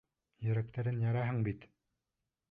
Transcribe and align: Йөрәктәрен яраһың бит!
Йөрәктәрен 0.45 0.97
яраһың 1.03 1.43
бит! 1.49 1.67